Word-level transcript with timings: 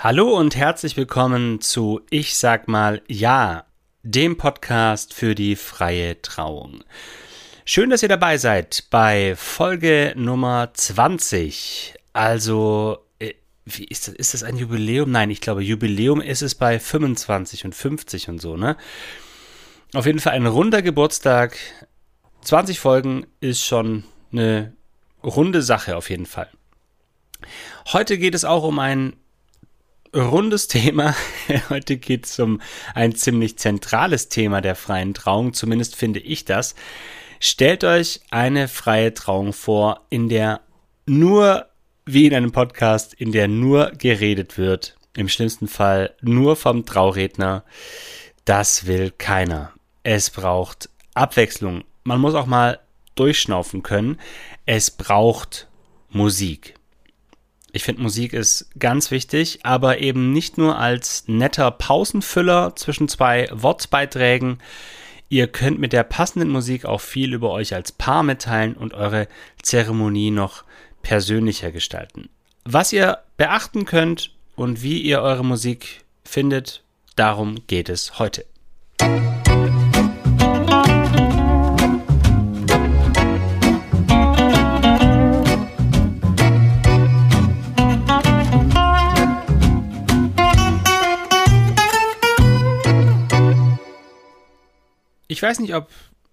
Hallo 0.00 0.38
und 0.38 0.54
herzlich 0.54 0.96
willkommen 0.96 1.60
zu 1.60 2.02
Ich 2.08 2.36
sag 2.36 2.68
mal 2.68 3.02
Ja, 3.08 3.64
dem 4.04 4.36
Podcast 4.36 5.12
für 5.12 5.34
die 5.34 5.56
freie 5.56 6.22
Trauung. 6.22 6.84
Schön, 7.64 7.90
dass 7.90 8.04
ihr 8.04 8.08
dabei 8.08 8.38
seid 8.38 8.84
bei 8.90 9.34
Folge 9.34 10.12
Nummer 10.14 10.70
20. 10.72 11.94
Also, 12.12 12.98
äh, 13.18 13.34
wie 13.64 13.86
ist 13.86 14.06
das? 14.06 14.14
Ist 14.14 14.34
das 14.34 14.44
ein 14.44 14.56
Jubiläum? 14.56 15.10
Nein, 15.10 15.30
ich 15.30 15.40
glaube, 15.40 15.64
Jubiläum 15.64 16.20
ist 16.20 16.42
es 16.42 16.54
bei 16.54 16.78
25 16.78 17.64
und 17.64 17.74
50 17.74 18.28
und 18.28 18.40
so, 18.40 18.56
ne? 18.56 18.76
Auf 19.94 20.06
jeden 20.06 20.20
Fall 20.20 20.34
ein 20.34 20.46
runder 20.46 20.80
Geburtstag. 20.80 21.58
20 22.42 22.78
Folgen 22.78 23.26
ist 23.40 23.64
schon 23.64 24.04
eine 24.30 24.74
runde 25.24 25.60
Sache 25.60 25.96
auf 25.96 26.08
jeden 26.08 26.26
Fall. 26.26 26.50
Heute 27.92 28.16
geht 28.16 28.36
es 28.36 28.44
auch 28.44 28.62
um 28.62 28.78
ein 28.78 29.16
rundes 30.14 30.68
Thema. 30.68 31.14
Heute 31.68 31.96
geht 31.96 32.26
es 32.26 32.38
um 32.38 32.60
ein 32.94 33.14
ziemlich 33.14 33.58
zentrales 33.58 34.28
Thema 34.28 34.60
der 34.60 34.74
freien 34.74 35.14
Trauung, 35.14 35.52
zumindest 35.52 35.96
finde 35.96 36.20
ich 36.20 36.44
das. 36.44 36.74
Stellt 37.40 37.84
euch 37.84 38.20
eine 38.30 38.68
freie 38.68 39.14
Trauung 39.14 39.52
vor, 39.52 40.06
in 40.10 40.28
der 40.28 40.60
nur, 41.06 41.66
wie 42.04 42.26
in 42.26 42.34
einem 42.34 42.52
Podcast, 42.52 43.14
in 43.14 43.32
der 43.32 43.48
nur 43.48 43.92
geredet 43.92 44.58
wird, 44.58 44.96
im 45.16 45.28
schlimmsten 45.28 45.68
Fall 45.68 46.14
nur 46.20 46.56
vom 46.56 46.84
Trauredner. 46.84 47.64
Das 48.44 48.86
will 48.86 49.10
keiner. 49.10 49.72
Es 50.02 50.30
braucht 50.30 50.88
Abwechslung. 51.14 51.84
Man 52.04 52.20
muss 52.20 52.34
auch 52.34 52.46
mal 52.46 52.80
durchschnaufen 53.14 53.82
können. 53.82 54.18
Es 54.64 54.90
braucht 54.90 55.68
Musik. 56.08 56.77
Ich 57.72 57.84
finde, 57.84 58.02
Musik 58.02 58.32
ist 58.32 58.70
ganz 58.78 59.10
wichtig, 59.10 59.60
aber 59.62 59.98
eben 59.98 60.32
nicht 60.32 60.56
nur 60.56 60.78
als 60.78 61.24
netter 61.26 61.70
Pausenfüller 61.70 62.74
zwischen 62.76 63.08
zwei 63.08 63.48
Wortbeiträgen. 63.52 64.58
Ihr 65.28 65.48
könnt 65.48 65.78
mit 65.78 65.92
der 65.92 66.04
passenden 66.04 66.48
Musik 66.48 66.86
auch 66.86 67.02
viel 67.02 67.34
über 67.34 67.50
euch 67.50 67.74
als 67.74 67.92
Paar 67.92 68.22
mitteilen 68.22 68.74
und 68.74 68.94
eure 68.94 69.28
Zeremonie 69.62 70.30
noch 70.30 70.64
persönlicher 71.02 71.70
gestalten. 71.70 72.30
Was 72.64 72.92
ihr 72.92 73.18
beachten 73.36 73.84
könnt 73.84 74.32
und 74.56 74.82
wie 74.82 75.00
ihr 75.00 75.20
eure 75.20 75.44
Musik 75.44 76.04
findet, 76.24 76.82
darum 77.16 77.66
geht 77.66 77.88
es 77.90 78.18
heute. 78.18 78.44
Ich 95.38 95.42
weiß 95.42 95.60
nicht, 95.60 95.76
ob 95.76 95.88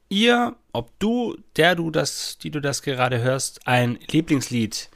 ihr, 0.09 0.55
ob 0.71 0.97
du, 0.97 1.37
der 1.57 1.75
du 1.75 1.91
das, 1.91 2.39
die 2.39 2.49
du 2.49 2.59
das 2.59 2.81
gerade 2.81 3.21
hörst, 3.21 3.67
ein 3.67 3.99
Lieblingslied, 4.09 4.89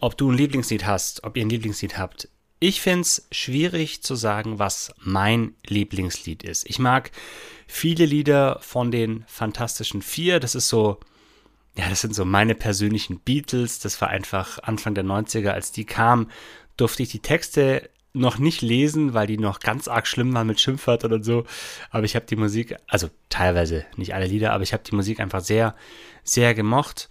ob 0.00 0.18
du 0.18 0.30
ein 0.30 0.36
Lieblingslied 0.36 0.84
hast, 0.84 1.24
ob 1.24 1.34
ihr 1.34 1.46
ein 1.46 1.48
Lieblingslied 1.48 1.96
habt. 1.96 2.28
Ich 2.60 2.82
finde 2.82 3.00
es 3.00 3.26
schwierig 3.32 4.02
zu 4.02 4.16
sagen, 4.16 4.58
was 4.58 4.92
mein 4.98 5.54
Lieblingslied 5.66 6.42
ist. 6.42 6.68
Ich 6.68 6.78
mag 6.78 7.10
viele 7.66 8.04
Lieder 8.04 8.58
von 8.60 8.90
den 8.90 9.24
Fantastischen 9.28 10.02
Vier. 10.02 10.40
Das 10.40 10.54
ist 10.54 10.68
so, 10.68 11.00
ja, 11.74 11.88
das 11.88 12.02
sind 12.02 12.14
so 12.14 12.26
meine 12.26 12.54
persönlichen 12.54 13.18
Beatles. 13.18 13.78
Das 13.78 13.98
war 14.02 14.10
einfach 14.10 14.58
Anfang 14.58 14.94
der 14.94 15.04
90er, 15.04 15.52
als 15.52 15.72
die 15.72 15.86
kamen, 15.86 16.30
durfte 16.76 17.02
ich 17.02 17.08
die 17.08 17.20
Texte 17.20 17.88
noch 18.18 18.38
nicht 18.38 18.62
lesen, 18.62 19.14
weil 19.14 19.26
die 19.26 19.38
noch 19.38 19.60
ganz 19.60 19.88
arg 19.88 20.06
schlimm 20.06 20.34
waren 20.34 20.46
mit 20.46 20.60
Schimpfwörtern 20.60 21.12
und 21.12 21.22
so. 21.24 21.44
Aber 21.90 22.04
ich 22.04 22.14
habe 22.14 22.26
die 22.26 22.36
Musik, 22.36 22.76
also 22.86 23.08
teilweise 23.28 23.86
nicht 23.96 24.14
alle 24.14 24.26
Lieder, 24.26 24.52
aber 24.52 24.62
ich 24.62 24.72
habe 24.72 24.82
die 24.82 24.94
Musik 24.94 25.20
einfach 25.20 25.40
sehr, 25.40 25.74
sehr 26.24 26.54
gemocht. 26.54 27.08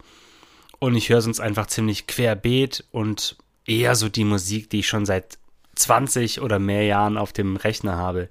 Und 0.78 0.94
ich 0.94 1.08
höre 1.08 1.22
sonst 1.22 1.40
einfach 1.40 1.66
ziemlich 1.66 2.06
querbeet 2.06 2.84
und 2.92 3.36
eher 3.66 3.96
so 3.96 4.08
die 4.08 4.24
Musik, 4.24 4.70
die 4.70 4.80
ich 4.80 4.88
schon 4.88 5.06
seit 5.06 5.38
20 5.74 6.40
oder 6.40 6.58
mehr 6.58 6.84
Jahren 6.84 7.16
auf 7.16 7.32
dem 7.32 7.56
Rechner 7.56 7.96
habe. 7.96 8.28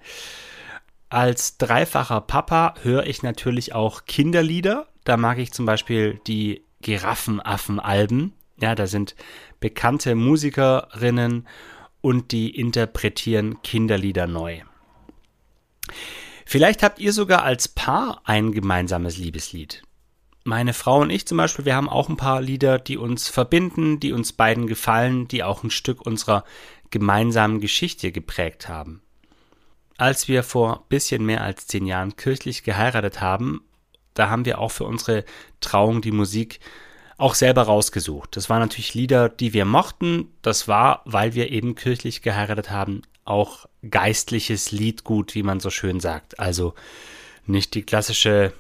Als 1.10 1.58
dreifacher 1.58 2.22
Papa 2.22 2.76
höre 2.82 3.06
ich 3.06 3.24
natürlich 3.24 3.74
auch 3.74 4.06
Kinderlieder. 4.06 4.88
Da 5.06 5.16
mag 5.16 5.38
ich 5.38 5.54
zum 5.54 5.66
Beispiel 5.66 6.20
die 6.28 6.64
Giraffenaffen-Alben. 6.82 8.34
Ja, 8.60 8.76
da 8.76 8.88
sind 8.88 9.16
bekannte 9.60 10.16
Musikerinnen 10.16 11.48
und 12.08 12.32
die 12.32 12.56
interpretieren 12.56 13.62
Kinderlieder 13.64 14.28
neu. 14.28 14.62
Vielleicht 16.46 16.82
habt 16.82 17.00
ihr 17.00 17.12
sogar 17.12 17.44
als 17.44 17.68
Paar 17.68 18.22
ein 18.24 18.54
gemeinsames 18.54 19.18
Liebeslied. 19.18 19.84
Meine 20.46 20.74
Frau 20.74 21.02
und 21.02 21.10
ich 21.10 21.28
zum 21.28 21.38
Beispiel, 21.38 21.66
wir 21.66 21.76
haben 21.76 21.90
auch 21.90 22.08
ein 22.08 22.16
paar 22.16 22.42
Lieder, 22.42 22.80
die 22.80 22.96
uns 22.96 23.28
verbinden, 23.28 24.00
die 24.00 24.14
uns 24.14 24.32
beiden 24.32 24.68
gefallen, 24.68 25.28
die 25.28 25.44
auch 25.44 25.66
ein 25.66 25.70
Stück 25.70 26.02
unserer 26.02 26.46
gemeinsamen 26.92 27.60
Geschichte 27.60 28.14
geprägt 28.14 28.70
haben. 28.70 29.02
Als 29.98 30.30
wir 30.30 30.44
vor 30.44 30.86
bisschen 30.88 31.26
mehr 31.26 31.42
als 31.42 31.68
zehn 31.68 31.86
Jahren 31.86 32.16
kirchlich 32.16 32.64
geheiratet 32.64 33.20
haben, 33.20 33.66
da 34.14 34.30
haben 34.30 34.46
wir 34.46 34.60
auch 34.60 34.72
für 34.72 34.86
unsere 34.86 35.26
Trauung 35.60 36.02
die 36.02 36.14
Musik 36.14 36.62
auch 37.18 37.34
selber 37.34 37.64
rausgesucht. 37.64 38.36
Das 38.36 38.50
waren 38.50 38.60
natürlich 38.60 38.94
Lieder, 38.94 39.30
die 39.30 39.54
wir 39.54 39.66
mochten. 39.66 40.28
Das 40.42 40.68
war, 40.68 41.02
weil 41.06 41.34
wir 41.34 41.52
eben 41.52 41.76
kirchlich 41.76 42.22
geheiratet 42.22 42.70
haben, 42.70 43.02
auch 43.26 43.66
geistliches 43.90 44.72
Liedgut, 44.72 45.36
wie 45.36 45.44
man 45.44 45.60
so 45.60 45.70
schön 45.70 46.00
sagt. 46.00 46.40
Also 46.40 46.76
nicht 47.46 47.74
die 47.74 47.84
klassische 47.84 48.54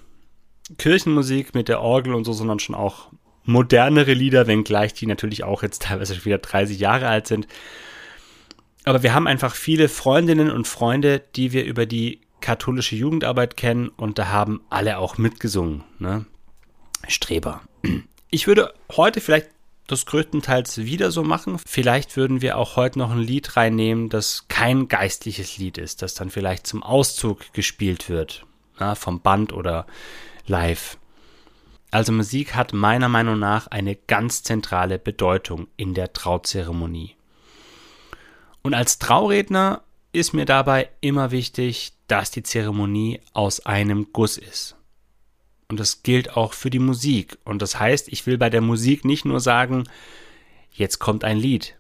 Kirchenmusik 0.77 1.53
mit 1.53 1.69
der 1.69 1.81
Orgel 1.81 2.13
und 2.13 2.25
so, 2.25 2.33
sondern 2.33 2.59
schon 2.59 2.75
auch 2.75 3.09
modernere 3.43 4.13
Lieder, 4.13 4.47
wenngleich 4.47 4.93
die 4.93 5.05
natürlich 5.05 5.43
auch 5.43 5.63
jetzt 5.63 5.83
teilweise 5.83 6.25
wieder 6.25 6.39
30 6.39 6.79
Jahre 6.79 7.07
alt 7.07 7.27
sind. 7.27 7.47
Aber 8.83 9.03
wir 9.03 9.13
haben 9.13 9.27
einfach 9.27 9.55
viele 9.55 9.89
Freundinnen 9.89 10.51
und 10.51 10.67
Freunde, 10.67 11.21
die 11.35 11.53
wir 11.53 11.65
über 11.65 11.85
die 11.85 12.21
katholische 12.41 12.95
Jugendarbeit 12.95 13.57
kennen 13.57 13.89
und 13.89 14.19
da 14.19 14.29
haben 14.29 14.61
alle 14.69 14.97
auch 14.97 15.17
mitgesungen. 15.17 15.83
Ne? 15.99 16.25
Streber. 17.07 17.61
Ich 18.29 18.47
würde 18.47 18.73
heute 18.91 19.21
vielleicht 19.21 19.49
das 19.87 20.05
größtenteils 20.05 20.79
wieder 20.79 21.11
so 21.11 21.23
machen. 21.23 21.59
Vielleicht 21.65 22.17
würden 22.17 22.41
wir 22.41 22.57
auch 22.57 22.75
heute 22.75 22.99
noch 22.99 23.11
ein 23.11 23.19
Lied 23.19 23.55
reinnehmen, 23.55 24.09
das 24.09 24.47
kein 24.49 24.89
geistliches 24.89 25.57
Lied 25.57 25.77
ist, 25.77 26.01
das 26.01 26.13
dann 26.13 26.29
vielleicht 26.29 26.67
zum 26.67 26.83
Auszug 26.83 27.53
gespielt 27.53 28.09
wird, 28.09 28.45
na, 28.79 28.95
vom 28.95 29.21
Band 29.21 29.53
oder 29.53 29.87
live. 30.45 30.97
Also 31.89 32.11
Musik 32.11 32.53
hat 32.53 32.73
meiner 32.73 33.07
Meinung 33.07 33.39
nach 33.39 33.67
eine 33.67 33.95
ganz 33.95 34.43
zentrale 34.43 34.99
Bedeutung 34.99 35.67
in 35.77 35.93
der 35.93 36.11
Trauzeremonie. 36.11 37.15
Und 38.61 38.73
als 38.73 38.99
Trauredner 38.99 39.83
ist 40.11 40.33
mir 40.33 40.45
dabei 40.45 40.89
immer 40.99 41.31
wichtig, 41.31 41.93
dass 42.07 42.31
die 42.31 42.43
Zeremonie 42.43 43.21
aus 43.33 43.65
einem 43.65 44.11
Guss 44.11 44.37
ist. 44.37 44.76
Und 45.69 45.79
das 45.79 46.03
gilt 46.03 46.35
auch 46.37 46.53
für 46.53 46.69
die 46.69 46.79
Musik. 46.79 47.37
Und 47.43 47.61
das 47.61 47.79
heißt, 47.79 48.07
ich 48.07 48.25
will 48.25 48.37
bei 48.37 48.49
der 48.49 48.61
Musik 48.61 49.03
nicht 49.03 49.25
nur 49.25 49.39
sagen, 49.39 49.83
jetzt 50.71 50.99
kommt 50.99 51.23
ein 51.23 51.37
Lied, 51.37 51.75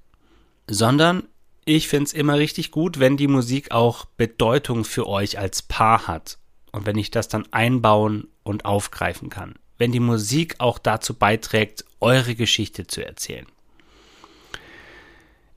sondern 0.67 1.23
ich 1.63 1.87
finde 1.87 2.05
es 2.05 2.13
immer 2.13 2.37
richtig 2.37 2.71
gut, 2.71 2.99
wenn 2.99 3.17
die 3.17 3.27
Musik 3.27 3.71
auch 3.71 4.05
Bedeutung 4.05 4.83
für 4.83 5.07
euch 5.07 5.39
als 5.39 5.61
Paar 5.61 6.07
hat. 6.07 6.37
Und 6.71 6.85
wenn 6.85 6.97
ich 6.97 7.11
das 7.11 7.27
dann 7.27 7.51
einbauen 7.51 8.27
und 8.43 8.65
aufgreifen 8.65 9.29
kann. 9.29 9.55
Wenn 9.77 9.91
die 9.91 9.99
Musik 9.99 10.55
auch 10.59 10.79
dazu 10.79 11.13
beiträgt, 11.13 11.85
eure 11.99 12.35
Geschichte 12.35 12.87
zu 12.87 13.05
erzählen. 13.05 13.45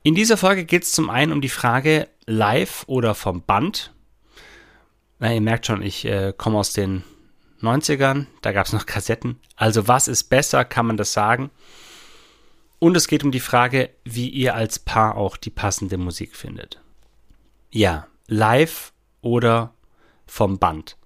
In 0.03 0.15
dieser 0.15 0.37
Folge 0.37 0.65
geht 0.65 0.83
es 0.83 0.93
zum 0.93 1.09
einen 1.09 1.31
um 1.31 1.41
die 1.41 1.49
Frage 1.49 2.07
live 2.25 2.83
oder 2.87 3.13
vom 3.13 3.43
Band. 3.43 3.93
Na, 5.19 5.33
ihr 5.33 5.41
merkt 5.41 5.67
schon, 5.67 5.81
ich 5.81 6.05
äh, 6.05 6.33
komme 6.35 6.57
aus 6.57 6.73
den 6.73 7.03
90ern, 7.61 8.27
da 8.41 8.51
gab 8.51 8.65
es 8.65 8.73
noch 8.73 8.85
Kassetten. 8.85 9.39
Also 9.55 9.87
was 9.87 10.07
ist 10.07 10.25
besser, 10.25 10.65
kann 10.65 10.85
man 10.85 10.97
das 10.97 11.13
sagen? 11.13 11.49
Und 12.79 12.97
es 12.97 13.07
geht 13.07 13.23
um 13.23 13.31
die 13.31 13.39
Frage, 13.39 13.91
wie 14.03 14.29
ihr 14.29 14.55
als 14.55 14.79
Paar 14.79 15.15
auch 15.15 15.37
die 15.37 15.51
passende 15.51 15.97
Musik 15.97 16.35
findet. 16.35 16.81
Ja, 17.69 18.07
live 18.27 18.91
oder 19.21 19.73
vom 20.25 20.57
Band. 20.57 20.97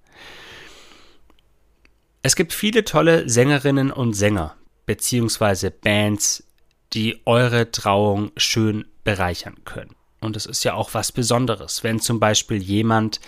Es 2.22 2.34
gibt 2.34 2.52
viele 2.52 2.84
tolle 2.84 3.28
Sängerinnen 3.28 3.92
und 3.92 4.14
Sänger 4.14 4.56
beziehungsweise 4.86 5.70
Bands, 5.70 6.44
die 6.92 7.20
eure 7.26 7.70
Trauung 7.70 8.32
schön 8.36 8.86
bereichern 9.04 9.56
können. 9.64 9.94
Und 10.20 10.36
es 10.36 10.46
ist 10.46 10.64
ja 10.64 10.74
auch 10.74 10.94
was 10.94 11.12
Besonderes, 11.12 11.84
wenn 11.84 12.00
zum 12.00 12.18
Beispiel 12.18 12.62
jemand 12.62 13.20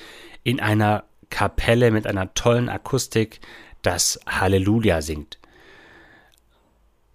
in 0.43 0.61
einer 0.61 1.05
Kapelle 1.31 1.91
mit 1.91 2.07
einer 2.07 2.33
tollen 2.35 2.69
Akustik 2.69 3.41
das 3.83 4.21
Halleluja 4.27 5.03
singt. 5.03 5.39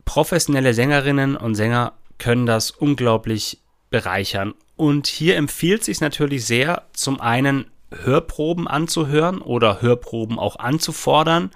Professionelle 0.06 0.74
Sängerinnen 0.74 1.36
und 1.36 1.56
Sänger 1.56 1.94
können 2.18 2.46
das 2.46 2.72
unglaublich 2.72 3.60
bereichern 3.90 4.54
Und 4.76 5.08
hier 5.08 5.38
empfiehlt 5.38 5.84
sich 5.84 6.02
natürlich 6.02 6.46
sehr, 6.46 6.88
zum 6.94 7.22
einen 7.22 7.70
Hörproben 7.92 8.68
anzuhören 8.68 9.40
oder 9.40 9.82
Hörproben 9.82 10.40
auch 10.40 10.58
anzufordern. 10.58 11.52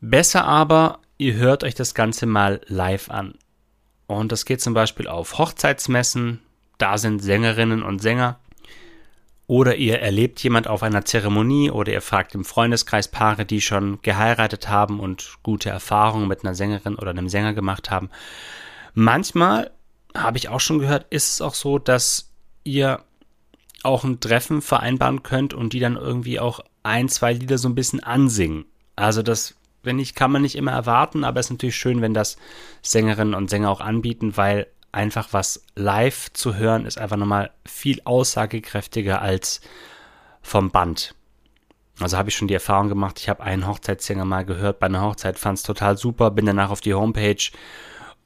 Besser 0.00 0.44
aber, 0.44 0.98
ihr 1.18 1.34
hört 1.34 1.62
euch 1.62 1.76
das 1.76 1.94
Ganze 1.94 2.26
mal 2.26 2.60
live 2.66 3.10
an. 3.10 3.34
Und 4.08 4.32
das 4.32 4.44
geht 4.44 4.60
zum 4.60 4.74
Beispiel 4.74 5.06
auf 5.06 5.38
Hochzeitsmessen, 5.38 6.40
da 6.78 6.98
sind 6.98 7.20
Sängerinnen 7.20 7.84
und 7.84 8.00
Sänger. 8.00 8.40
Oder 9.52 9.76
ihr 9.76 10.00
erlebt 10.00 10.42
jemand 10.42 10.66
auf 10.66 10.82
einer 10.82 11.04
Zeremonie 11.04 11.70
oder 11.70 11.92
ihr 11.92 12.00
fragt 12.00 12.34
im 12.34 12.42
Freundeskreis 12.42 13.08
Paare, 13.08 13.44
die 13.44 13.60
schon 13.60 14.00
geheiratet 14.00 14.70
haben 14.70 14.98
und 14.98 15.34
gute 15.42 15.68
Erfahrungen 15.68 16.26
mit 16.26 16.42
einer 16.42 16.54
Sängerin 16.54 16.94
oder 16.94 17.10
einem 17.10 17.28
Sänger 17.28 17.52
gemacht 17.52 17.90
haben. 17.90 18.08
Manchmal, 18.94 19.70
habe 20.16 20.38
ich 20.38 20.48
auch 20.48 20.60
schon 20.60 20.78
gehört, 20.78 21.04
ist 21.10 21.32
es 21.32 21.42
auch 21.42 21.52
so, 21.52 21.78
dass 21.78 22.30
ihr 22.64 23.00
auch 23.82 24.04
ein 24.04 24.20
Treffen 24.20 24.62
vereinbaren 24.62 25.22
könnt 25.22 25.52
und 25.52 25.74
die 25.74 25.80
dann 25.80 25.96
irgendwie 25.96 26.40
auch 26.40 26.60
ein, 26.82 27.10
zwei 27.10 27.34
Lieder 27.34 27.58
so 27.58 27.68
ein 27.68 27.74
bisschen 27.74 28.02
ansingen. 28.02 28.64
Also 28.96 29.22
das, 29.22 29.54
wenn 29.82 29.98
ich, 29.98 30.14
kann 30.14 30.32
man 30.32 30.40
nicht 30.40 30.56
immer 30.56 30.72
erwarten, 30.72 31.24
aber 31.24 31.40
es 31.40 31.48
ist 31.48 31.50
natürlich 31.50 31.76
schön, 31.76 32.00
wenn 32.00 32.14
das 32.14 32.38
Sängerinnen 32.80 33.34
und 33.34 33.50
Sänger 33.50 33.68
auch 33.68 33.82
anbieten, 33.82 34.34
weil 34.38 34.68
einfach 34.92 35.28
was 35.32 35.64
live 35.74 36.32
zu 36.32 36.56
hören 36.56 36.86
ist 36.86 36.98
einfach 36.98 37.16
nochmal 37.16 37.50
viel 37.66 38.00
aussagekräftiger 38.04 39.20
als 39.20 39.60
vom 40.42 40.70
Band. 40.70 41.14
Also 42.00 42.16
habe 42.16 42.28
ich 42.28 42.36
schon 42.36 42.48
die 42.48 42.54
Erfahrung 42.54 42.88
gemacht, 42.88 43.20
ich 43.20 43.28
habe 43.28 43.42
einen 43.42 43.66
Hochzeitssänger 43.66 44.24
mal 44.24 44.44
gehört 44.44 44.78
bei 44.78 44.86
einer 44.86 45.02
Hochzeit, 45.02 45.38
fand 45.38 45.58
es 45.58 45.64
total 45.64 45.96
super, 45.96 46.30
bin 46.30 46.46
danach 46.46 46.70
auf 46.70 46.80
die 46.80 46.94
Homepage 46.94 47.50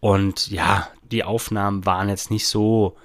und 0.00 0.48
ja, 0.50 0.88
die 1.10 1.24
Aufnahmen 1.24 1.86
waren 1.86 2.08
jetzt 2.08 2.30
nicht 2.30 2.46
so 2.46 2.96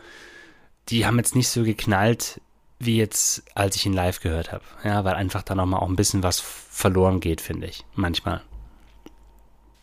die 0.89 1.05
haben 1.05 1.17
jetzt 1.17 1.35
nicht 1.35 1.47
so 1.47 1.63
geknallt, 1.63 2.41
wie 2.79 2.97
jetzt, 2.97 3.43
als 3.55 3.75
ich 3.75 3.85
ihn 3.85 3.93
live 3.93 4.19
gehört 4.19 4.51
habe. 4.51 4.63
Ja, 4.83 5.03
weil 5.03 5.15
einfach 5.15 5.43
da 5.43 5.55
nochmal 5.55 5.79
auch 5.79 5.89
ein 5.89 5.95
bisschen 5.95 6.23
was 6.23 6.39
verloren 6.39 7.19
geht, 7.19 7.41
finde 7.41 7.67
ich, 7.67 7.85
manchmal. 7.93 8.41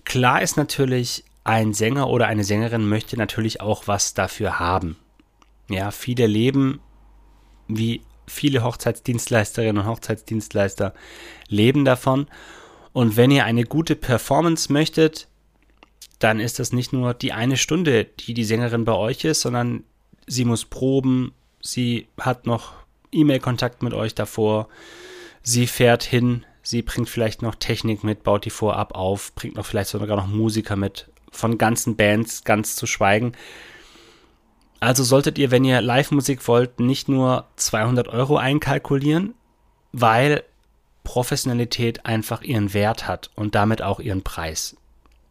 Klar 0.05 0.43
ist 0.43 0.57
natürlich, 0.57 1.25
ein 1.49 1.73
Sänger 1.73 2.11
oder 2.11 2.27
eine 2.27 2.45
Sängerin 2.45 2.87
möchte 2.87 3.17
natürlich 3.17 3.63
auch 3.63 3.85
was 3.87 4.13
dafür 4.13 4.59
haben. 4.59 4.97
Ja, 5.71 5.91
viele 5.91 6.27
leben, 6.27 6.81
wie 7.69 8.03
viele 8.27 8.63
Hochzeitsdienstleisterinnen 8.63 9.83
und 9.83 9.89
Hochzeitsdienstleister 9.89 10.93
leben 11.49 11.87
davon. 11.87 12.27
Und 12.93 13.17
wenn 13.17 13.31
ihr 13.31 13.47
eine 13.47 13.65
gute 13.65 13.97
Performance 13.97 14.71
möchtet, 14.71 15.27
dann 16.19 16.39
ist 16.39 16.59
das 16.59 16.75
nicht 16.75 16.93
nur 16.93 17.15
die 17.15 17.33
eine 17.33 17.57
Stunde, 17.57 18.05
die 18.05 18.35
die 18.35 18.45
Sängerin 18.45 18.85
bei 18.85 18.95
euch 18.95 19.25
ist, 19.25 19.41
sondern 19.41 19.85
sie 20.27 20.45
muss 20.45 20.67
proben, 20.67 21.33
sie 21.63 22.09
hat 22.21 22.45
noch 22.45 22.73
E-Mail-Kontakt 23.11 23.83
mit 23.83 23.95
euch 23.95 24.15
davor, 24.15 24.69
sie 25.43 25.67
fährt 25.67 26.03
hin, 26.03 26.45
sie 26.63 26.83
bringt 26.83 27.09
vielleicht 27.09 27.41
noch 27.41 27.55
Technik 27.55 28.05
mit, 28.05 28.23
baut 28.23 28.45
die 28.45 28.51
vorab 28.51 28.95
auf, 28.95 29.35
bringt 29.35 29.57
noch 29.57 29.65
vielleicht 29.65 29.89
sogar 29.89 30.17
noch 30.17 30.27
Musiker 30.27 30.77
mit, 30.77 31.09
von 31.31 31.59
ganzen 31.59 31.97
Bands 31.97 32.45
ganz 32.45 32.77
zu 32.77 32.87
schweigen. 32.87 33.33
Also 34.81 35.03
solltet 35.03 35.39
ihr, 35.39 35.51
wenn 35.51 35.65
ihr 35.65 35.81
Live-Musik 35.81 36.47
wollt, 36.47 36.81
nicht 36.81 37.09
nur 37.09 37.47
200 37.57 38.09
Euro 38.09 38.37
einkalkulieren, 38.37 39.35
weil 39.93 40.45
Professionalität 41.05 42.07
einfach 42.07 42.43
ihren 42.43 42.75
Wert 42.75 43.09
hat 43.09 43.31
und 43.35 43.55
damit 43.55 43.83
auch 43.83 43.99
ihren 43.99 44.23
Preis. 44.23 44.77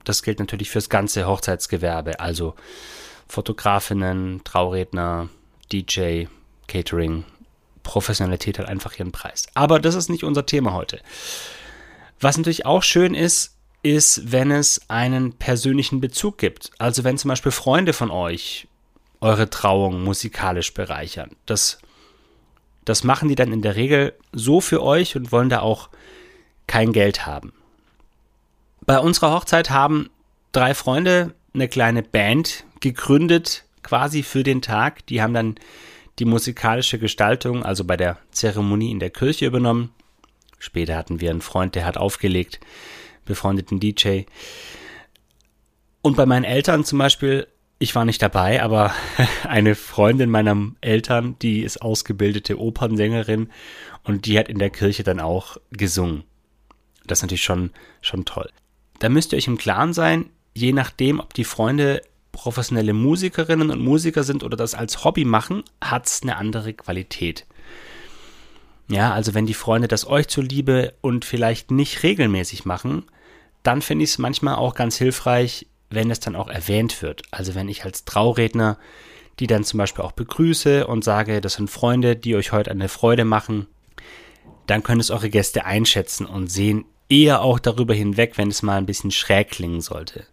Das 0.03 0.23
gilt 0.23 0.39
natürlich 0.39 0.69
fürs 0.69 0.89
ganze 0.89 1.27
Hochzeitsgewerbe, 1.27 2.19
also 2.19 2.55
Fotografinnen, 3.27 4.41
Trauredner, 4.43 5.29
DJ, 5.71 6.25
Catering, 6.67 7.25
Professionalität 7.83 8.59
hat 8.59 8.67
einfach 8.67 8.97
ihren 8.97 9.11
Preis. 9.11 9.47
Aber 9.53 9.79
das 9.79 9.95
ist 9.95 10.09
nicht 10.09 10.23
unser 10.23 10.45
Thema 10.45 10.73
heute. 10.73 10.99
Was 12.19 12.37
natürlich 12.37 12.65
auch 12.65 12.83
schön 12.83 13.13
ist, 13.13 13.56
ist, 13.83 14.31
wenn 14.31 14.51
es 14.51 14.81
einen 14.89 15.33
persönlichen 15.33 16.01
Bezug 16.01 16.37
gibt. 16.37 16.71
Also 16.77 17.03
wenn 17.03 17.17
zum 17.17 17.29
Beispiel 17.29 17.51
Freunde 17.51 17.93
von 17.93 18.11
euch 18.11 18.67
eure 19.21 19.49
Trauung 19.49 20.03
musikalisch 20.03 20.73
bereichern. 20.73 21.31
Das, 21.45 21.79
das 22.85 23.03
machen 23.03 23.29
die 23.29 23.35
dann 23.35 23.51
in 23.51 23.61
der 23.61 23.75
Regel 23.75 24.13
so 24.31 24.61
für 24.61 24.83
euch 24.83 25.15
und 25.15 25.31
wollen 25.31 25.49
da 25.49 25.61
auch 25.61 25.89
kein 26.67 26.93
Geld 26.93 27.25
haben. 27.25 27.53
Bei 28.85 28.99
unserer 28.99 29.33
Hochzeit 29.33 29.69
haben 29.69 30.09
drei 30.51 30.73
Freunde 30.73 31.33
eine 31.53 31.67
kleine 31.67 32.03
Band 32.03 32.65
gegründet, 32.79 33.65
quasi 33.83 34.23
für 34.23 34.43
den 34.43 34.61
Tag. 34.61 35.05
Die 35.07 35.21
haben 35.21 35.33
dann 35.33 35.55
die 36.19 36.25
musikalische 36.25 36.99
Gestaltung, 36.99 37.63
also 37.63 37.83
bei 37.83 37.97
der 37.97 38.17
Zeremonie 38.31 38.91
in 38.91 38.99
der 38.99 39.09
Kirche 39.09 39.45
übernommen. 39.45 39.91
Später 40.59 40.95
hatten 40.95 41.19
wir 41.19 41.29
einen 41.29 41.41
Freund, 41.41 41.75
der 41.75 41.85
hat 41.85 41.97
aufgelegt, 41.97 42.59
befreundeten 43.27 43.79
DJ. 43.79 44.21
Und 46.01 46.15
bei 46.15 46.25
meinen 46.25 46.45
Eltern 46.45 46.83
zum 46.83 46.99
Beispiel, 46.99 47.47
ich 47.79 47.93
war 47.93 48.05
nicht 48.05 48.21
dabei, 48.21 48.63
aber 48.63 48.93
eine 49.47 49.75
Freundin 49.75 50.29
meiner 50.29 50.71
Eltern, 50.81 51.35
die 51.41 51.61
ist 51.61 51.81
ausgebildete 51.81 52.59
Opernsängerin 52.59 53.49
und 54.03 54.25
die 54.25 54.39
hat 54.39 54.49
in 54.49 54.59
der 54.59 54.69
Kirche 54.69 55.03
dann 55.03 55.19
auch 55.19 55.57
gesungen. 55.71 56.23
Das 57.05 57.19
ist 57.19 57.23
natürlich 57.23 57.43
schon, 57.43 57.71
schon 58.01 58.25
toll. 58.25 58.49
Da 58.99 59.09
müsst 59.09 59.31
ihr 59.31 59.37
euch 59.37 59.47
im 59.47 59.57
Klaren 59.57 59.93
sein, 59.93 60.29
je 60.53 60.73
nachdem, 60.73 61.19
ob 61.19 61.33
die 61.33 61.43
Freunde 61.43 62.01
professionelle 62.31 62.93
Musikerinnen 62.93 63.71
und 63.71 63.79
Musiker 63.79 64.23
sind 64.23 64.43
oder 64.43 64.57
das 64.57 64.75
als 64.75 65.03
Hobby 65.03 65.25
machen, 65.25 65.63
hat 65.81 66.05
es 66.05 66.21
eine 66.21 66.37
andere 66.37 66.73
Qualität. 66.73 67.45
Ja, 68.89 69.11
also 69.11 69.33
wenn 69.33 69.45
die 69.45 69.53
Freunde 69.53 69.87
das 69.87 70.07
euch 70.07 70.27
zuliebe 70.27 70.93
und 71.01 71.25
vielleicht 71.25 71.71
nicht 71.71 72.03
regelmäßig 72.03 72.63
machen, 72.65 73.03
dann 73.67 73.81
finde 73.81 74.05
ich 74.05 74.11
es 74.11 74.17
manchmal 74.17 74.55
auch 74.55 74.75
ganz 74.75 74.97
hilfreich, 74.97 75.67
wenn 75.89 76.09
es 76.09 76.19
dann 76.19 76.35
auch 76.35 76.47
erwähnt 76.47 77.01
wird. 77.01 77.23
Also 77.31 77.53
wenn 77.53 77.69
ich 77.69 77.85
als 77.85 78.05
Trauredner 78.05 78.77
die 79.39 79.47
dann 79.47 79.63
zum 79.63 79.77
Beispiel 79.77 80.03
auch 80.03 80.13
begrüße 80.13 80.87
und 80.87 81.03
sage, 81.03 81.41
das 81.41 81.53
sind 81.53 81.69
Freunde, 81.69 82.15
die 82.15 82.35
euch 82.35 82.51
heute 82.51 82.71
eine 82.71 82.89
Freude 82.89 83.25
machen, 83.25 83.67
dann 84.65 84.83
können 84.83 84.99
es 84.99 85.11
eure 85.11 85.29
Gäste 85.29 85.65
einschätzen 85.65 86.25
und 86.25 86.51
sehen 86.51 86.85
eher 87.09 87.41
auch 87.41 87.59
darüber 87.59 87.93
hinweg, 87.93 88.37
wenn 88.37 88.49
es 88.49 88.63
mal 88.63 88.77
ein 88.77 88.85
bisschen 88.85 89.11
schräg 89.11 89.51
klingen 89.51 89.81
sollte. 89.81 90.25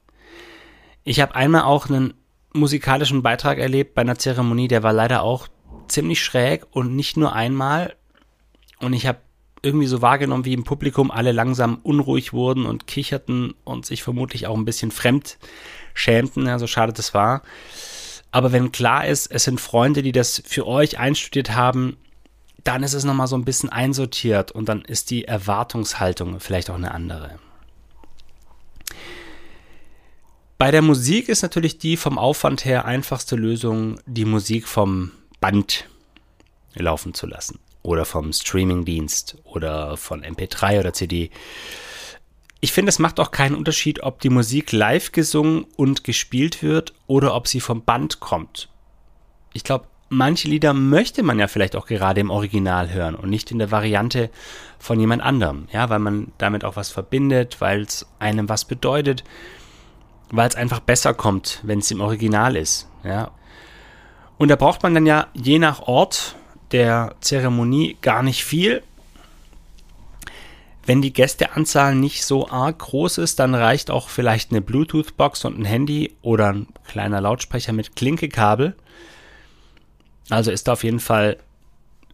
Ich 1.04 1.20
habe 1.20 1.34
einmal 1.34 1.62
auch 1.62 1.88
einen 1.88 2.14
musikalischen 2.52 3.22
Beitrag 3.22 3.58
erlebt 3.58 3.94
bei 3.94 4.02
einer 4.02 4.18
Zeremonie, 4.18 4.68
der 4.68 4.82
war 4.82 4.92
leider 4.92 5.22
auch 5.22 5.48
ziemlich 5.88 6.22
schräg 6.22 6.64
und 6.70 6.96
nicht 6.96 7.16
nur 7.16 7.34
einmal. 7.34 7.94
Und 8.80 8.94
ich 8.94 9.06
habe 9.06 9.18
irgendwie 9.64 9.86
so 9.86 10.02
wahrgenommen, 10.02 10.44
wie 10.44 10.52
im 10.52 10.64
Publikum 10.64 11.10
alle 11.10 11.32
langsam 11.32 11.78
unruhig 11.82 12.32
wurden 12.32 12.66
und 12.66 12.86
kicherten 12.86 13.54
und 13.64 13.86
sich 13.86 14.02
vermutlich 14.02 14.46
auch 14.46 14.56
ein 14.56 14.64
bisschen 14.64 14.90
fremd 14.90 15.38
schämten, 15.94 16.46
ja, 16.46 16.58
so 16.58 16.66
schade 16.66 16.92
das 16.92 17.14
war. 17.14 17.42
Aber 18.30 18.52
wenn 18.52 18.72
klar 18.72 19.06
ist, 19.06 19.28
es 19.30 19.44
sind 19.44 19.60
Freunde, 19.60 20.02
die 20.02 20.12
das 20.12 20.42
für 20.44 20.66
euch 20.66 20.98
einstudiert 20.98 21.54
haben, 21.54 21.96
dann 22.64 22.82
ist 22.82 22.94
es 22.94 23.04
nochmal 23.04 23.26
so 23.26 23.36
ein 23.36 23.44
bisschen 23.44 23.68
einsortiert 23.68 24.50
und 24.50 24.68
dann 24.68 24.82
ist 24.82 25.10
die 25.10 25.24
Erwartungshaltung 25.24 26.40
vielleicht 26.40 26.70
auch 26.70 26.74
eine 26.74 26.92
andere. 26.92 27.38
Bei 30.58 30.70
der 30.70 30.82
Musik 30.82 31.28
ist 31.28 31.42
natürlich 31.42 31.78
die 31.78 31.96
vom 31.96 32.18
Aufwand 32.18 32.64
her 32.64 32.86
einfachste 32.86 33.36
Lösung, 33.36 34.00
die 34.06 34.24
Musik 34.24 34.66
vom 34.66 35.10
Band 35.40 35.88
laufen 36.74 37.12
zu 37.12 37.26
lassen. 37.26 37.60
Oder 37.84 38.04
vom 38.04 38.32
Streamingdienst 38.32 39.36
oder 39.44 39.96
von 39.96 40.24
MP3 40.24 40.80
oder 40.80 40.92
CD. 40.92 41.30
Ich 42.60 42.72
finde, 42.72 42.88
es 42.88 42.98
macht 42.98 43.20
auch 43.20 43.30
keinen 43.30 43.54
Unterschied, 43.54 44.02
ob 44.02 44.20
die 44.20 44.30
Musik 44.30 44.72
live 44.72 45.12
gesungen 45.12 45.66
und 45.76 46.02
gespielt 46.02 46.64
wird 46.64 46.94
oder 47.06 47.36
ob 47.36 47.46
sie 47.46 47.60
vom 47.60 47.84
Band 47.84 48.18
kommt. 48.18 48.68
Ich 49.52 49.62
glaube, 49.62 49.86
manche 50.08 50.48
Lieder 50.48 50.74
möchte 50.74 51.22
man 51.22 51.38
ja 51.38 51.46
vielleicht 51.46 51.76
auch 51.76 51.86
gerade 51.86 52.20
im 52.20 52.30
Original 52.30 52.92
hören 52.92 53.14
und 53.14 53.30
nicht 53.30 53.52
in 53.52 53.60
der 53.60 53.70
Variante 53.70 54.30
von 54.80 54.98
jemand 54.98 55.22
anderem. 55.22 55.68
Ja, 55.72 55.88
weil 55.88 56.00
man 56.00 56.32
damit 56.38 56.64
auch 56.64 56.74
was 56.74 56.90
verbindet, 56.90 57.60
weil 57.60 57.82
es 57.82 58.06
einem 58.18 58.48
was 58.48 58.64
bedeutet 58.64 59.22
weil 60.36 60.48
es 60.48 60.56
einfach 60.56 60.80
besser 60.80 61.14
kommt, 61.14 61.60
wenn 61.62 61.78
es 61.78 61.90
im 61.90 62.00
Original 62.00 62.56
ist. 62.56 62.88
Ja. 63.04 63.30
Und 64.36 64.48
da 64.48 64.56
braucht 64.56 64.82
man 64.82 64.94
dann 64.94 65.06
ja 65.06 65.28
je 65.32 65.58
nach 65.58 65.82
Ort 65.82 66.36
der 66.72 67.14
Zeremonie 67.20 67.96
gar 68.00 68.22
nicht 68.22 68.44
viel. 68.44 68.82
Wenn 70.86 71.00
die 71.00 71.12
Gästeanzahl 71.12 71.94
nicht 71.94 72.24
so 72.24 72.48
arg 72.48 72.78
groß 72.78 73.18
ist, 73.18 73.38
dann 73.38 73.54
reicht 73.54 73.90
auch 73.90 74.08
vielleicht 74.08 74.50
eine 74.50 74.60
Bluetooth-Box 74.60 75.44
und 75.46 75.58
ein 75.58 75.64
Handy 75.64 76.14
oder 76.20 76.52
ein 76.52 76.66
kleiner 76.86 77.20
Lautsprecher 77.20 77.72
mit 77.72 77.96
Klinkekabel. 77.96 78.76
Also 80.30 80.50
ist 80.50 80.68
auf 80.68 80.84
jeden 80.84 81.00
Fall 81.00 81.38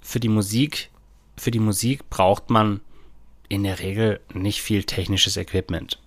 für 0.00 0.20
die 0.20 0.28
Musik, 0.28 0.90
für 1.36 1.50
die 1.50 1.58
Musik 1.58 2.08
braucht 2.10 2.50
man 2.50 2.80
in 3.48 3.64
der 3.64 3.80
Regel 3.80 4.20
nicht 4.32 4.62
viel 4.62 4.84
technisches 4.84 5.36
Equipment 5.36 5.98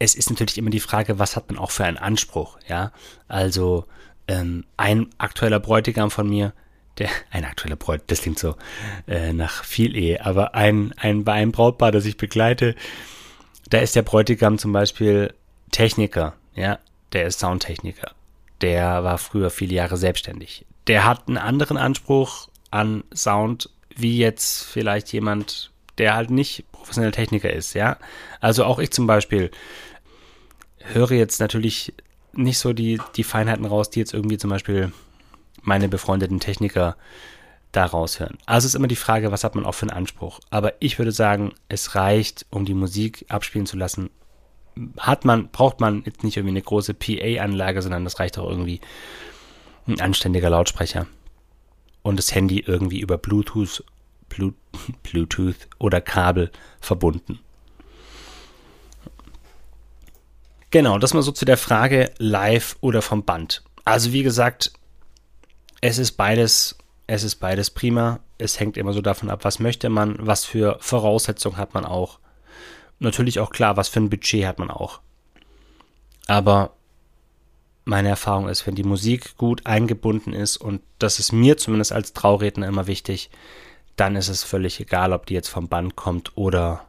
es 0.00 0.14
ist 0.14 0.28
natürlich 0.28 0.58
immer 0.58 0.70
die 0.70 0.80
Frage, 0.80 1.18
was 1.18 1.36
hat 1.36 1.48
man 1.48 1.58
auch 1.58 1.70
für 1.70 1.84
einen 1.84 1.96
Anspruch, 1.96 2.58
ja? 2.68 2.92
Also 3.28 3.86
Ähm, 4.26 4.64
ein 4.78 5.10
aktueller 5.18 5.60
Bräutigam 5.60 6.10
von 6.10 6.26
mir, 6.26 6.54
der, 6.98 7.08
ein 7.30 7.44
aktueller 7.44 7.76
Bräutigam, 7.76 8.06
das 8.08 8.22
klingt 8.22 8.38
so 8.38 8.56
äh, 9.06 9.32
nach 9.32 9.64
viel 9.64 9.96
Ehe, 9.96 10.24
aber 10.24 10.54
ein, 10.54 10.94
ein, 10.96 11.24
bei 11.24 11.32
einem 11.32 11.52
Brautpaar, 11.52 11.92
das 11.92 12.04
ich 12.04 12.16
begleite, 12.16 12.74
da 13.68 13.78
ist 13.78 13.96
der 13.96 14.02
Bräutigam 14.02 14.58
zum 14.58 14.72
Beispiel 14.72 15.34
Techniker, 15.70 16.34
ja, 16.54 16.78
der 17.12 17.26
ist 17.26 17.40
Soundtechniker. 17.40 18.12
Der 18.60 19.02
war 19.04 19.18
früher 19.18 19.50
viele 19.50 19.74
Jahre 19.74 19.96
selbstständig. 19.96 20.64
Der 20.86 21.04
hat 21.04 21.26
einen 21.26 21.38
anderen 21.38 21.76
Anspruch 21.76 22.48
an 22.70 23.04
Sound, 23.14 23.70
wie 23.96 24.18
jetzt 24.18 24.64
vielleicht 24.64 25.12
jemand, 25.12 25.70
der 25.98 26.14
halt 26.14 26.30
nicht 26.30 26.64
professioneller 26.72 27.12
Techniker 27.12 27.52
ist, 27.52 27.74
ja. 27.74 27.96
Also 28.40 28.64
auch 28.64 28.78
ich 28.78 28.90
zum 28.90 29.06
Beispiel 29.06 29.50
höre 30.78 31.12
jetzt 31.12 31.40
natürlich 31.40 31.94
nicht 32.32 32.58
so 32.58 32.72
die, 32.72 33.00
die 33.16 33.24
Feinheiten 33.24 33.64
raus, 33.64 33.90
die 33.90 34.00
jetzt 34.00 34.12
irgendwie 34.12 34.38
zum 34.38 34.50
Beispiel 34.50 34.92
meine 35.64 35.88
befreundeten 35.88 36.40
Techniker 36.40 36.96
da 37.72 37.84
raushören. 37.86 38.38
Also 38.46 38.66
ist 38.66 38.74
immer 38.74 38.88
die 38.88 38.96
Frage, 38.96 39.32
was 39.32 39.44
hat 39.44 39.54
man 39.54 39.66
auch 39.66 39.74
für 39.74 39.88
einen 39.88 39.96
Anspruch. 39.96 40.40
Aber 40.50 40.74
ich 40.80 40.98
würde 40.98 41.12
sagen, 41.12 41.52
es 41.68 41.94
reicht, 41.94 42.46
um 42.50 42.64
die 42.64 42.74
Musik 42.74 43.24
abspielen 43.28 43.66
zu 43.66 43.76
lassen. 43.76 44.10
Hat 44.98 45.24
man, 45.24 45.48
braucht 45.48 45.80
man 45.80 46.02
jetzt 46.04 46.24
nicht 46.24 46.36
irgendwie 46.36 46.52
eine 46.52 46.62
große 46.62 46.94
PA-Anlage, 46.94 47.82
sondern 47.82 48.04
das 48.04 48.20
reicht 48.20 48.38
auch 48.38 48.48
irgendwie 48.48 48.80
ein 49.86 50.00
anständiger 50.00 50.50
Lautsprecher. 50.50 51.06
Und 52.02 52.16
das 52.16 52.34
Handy 52.34 52.60
irgendwie 52.60 53.00
über 53.00 53.18
Bluetooth, 53.18 53.84
Bluetooth 55.02 55.68
oder 55.78 56.00
Kabel 56.00 56.50
verbunden. 56.80 57.40
Genau, 60.70 60.98
das 60.98 61.14
mal 61.14 61.22
so 61.22 61.30
zu 61.30 61.44
der 61.44 61.56
Frage 61.56 62.10
live 62.18 62.76
oder 62.80 63.00
vom 63.00 63.24
Band. 63.24 63.62
Also 63.84 64.12
wie 64.12 64.24
gesagt, 64.24 64.72
es 65.84 65.98
ist 65.98 66.12
beides, 66.12 66.78
es 67.06 67.24
ist 67.24 67.36
beides 67.36 67.68
prima. 67.68 68.20
Es 68.38 68.58
hängt 68.58 68.78
immer 68.78 68.94
so 68.94 69.02
davon 69.02 69.28
ab, 69.28 69.44
was 69.44 69.58
möchte 69.58 69.90
man, 69.90 70.16
was 70.18 70.46
für 70.46 70.78
Voraussetzungen 70.80 71.58
hat 71.58 71.74
man 71.74 71.84
auch. 71.84 72.20
Natürlich 73.00 73.38
auch 73.38 73.50
klar, 73.50 73.76
was 73.76 73.90
für 73.90 74.00
ein 74.00 74.08
Budget 74.08 74.46
hat 74.46 74.58
man 74.58 74.70
auch. 74.70 75.00
Aber 76.26 76.74
meine 77.84 78.08
Erfahrung 78.08 78.48
ist, 78.48 78.66
wenn 78.66 78.76
die 78.76 78.82
Musik 78.82 79.36
gut 79.36 79.66
eingebunden 79.66 80.32
ist, 80.32 80.56
und 80.56 80.80
das 80.98 81.18
ist 81.18 81.32
mir 81.32 81.58
zumindest 81.58 81.92
als 81.92 82.14
Trauredner 82.14 82.66
immer 82.66 82.86
wichtig, 82.86 83.28
dann 83.96 84.16
ist 84.16 84.28
es 84.28 84.42
völlig 84.42 84.80
egal, 84.80 85.12
ob 85.12 85.26
die 85.26 85.34
jetzt 85.34 85.48
vom 85.48 85.68
Band 85.68 85.96
kommt 85.96 86.32
oder 86.34 86.86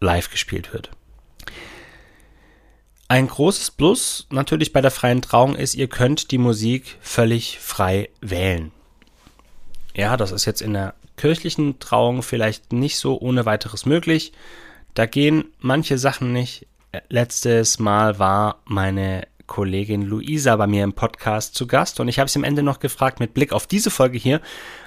live 0.00 0.28
gespielt 0.28 0.72
wird. 0.72 0.90
Ein 3.10 3.26
großes 3.26 3.70
Plus 3.70 4.26
natürlich 4.30 4.74
bei 4.74 4.82
der 4.82 4.90
freien 4.90 5.22
Trauung 5.22 5.56
ist, 5.56 5.74
ihr 5.74 5.88
könnt 5.88 6.30
die 6.30 6.36
Musik 6.36 6.98
völlig 7.00 7.58
frei 7.58 8.10
wählen. 8.20 8.70
Ja, 9.96 10.18
das 10.18 10.30
ist 10.30 10.44
jetzt 10.44 10.60
in 10.60 10.74
der 10.74 10.94
kirchlichen 11.16 11.78
Trauung 11.78 12.22
vielleicht 12.22 12.74
nicht 12.74 12.98
so 12.98 13.18
ohne 13.18 13.46
weiteres 13.46 13.86
möglich. 13.86 14.32
Da 14.92 15.06
gehen 15.06 15.46
manche 15.58 15.96
Sachen 15.96 16.34
nicht. 16.34 16.66
Letztes 17.08 17.78
Mal 17.78 18.18
war 18.18 18.60
meine 18.66 19.26
Kollegin 19.46 20.02
Luisa 20.02 20.56
bei 20.56 20.66
mir 20.66 20.84
im 20.84 20.92
Podcast 20.92 21.54
zu 21.54 21.66
Gast 21.66 22.00
und 22.00 22.08
ich 22.08 22.18
habe 22.18 22.28
sie 22.28 22.38
am 22.38 22.44
Ende 22.44 22.62
noch 22.62 22.78
gefragt 22.78 23.20
mit 23.20 23.32
Blick 23.32 23.52
auf 23.54 23.66
diese 23.66 23.90
Folge 23.90 24.18
hier, 24.18 24.42